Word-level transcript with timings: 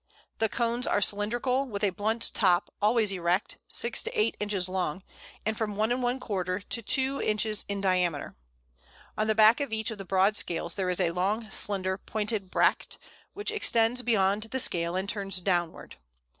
The 0.39 0.49
cones 0.49 0.87
are 0.87 0.99
cylindrical, 0.99 1.67
with 1.67 1.83
a 1.83 1.91
blunt 1.91 2.33
top, 2.33 2.73
always 2.81 3.11
erect, 3.11 3.59
6 3.67 4.01
to 4.01 4.19
8 4.19 4.35
inches 4.39 4.67
long, 4.67 5.03
and 5.45 5.55
from 5.55 5.75
1¼ 5.75 6.69
to 6.69 6.81
2 6.81 7.21
inches 7.21 7.63
in 7.69 7.81
diameter. 7.81 8.35
On 9.15 9.27
the 9.27 9.35
back 9.35 9.59
of 9.59 9.71
each 9.71 9.91
of 9.91 9.99
the 9.99 10.03
broad 10.03 10.35
scales 10.37 10.73
there 10.73 10.89
is 10.89 10.99
a 10.99 11.11
long, 11.11 11.51
slender, 11.51 11.99
pointed 11.99 12.49
bract, 12.49 12.97
which 13.35 13.51
extends 13.51 14.01
beyond 14.01 14.41
the 14.45 14.59
scale 14.59 14.95
and 14.95 15.07
turns 15.07 15.39
downward. 15.39 15.97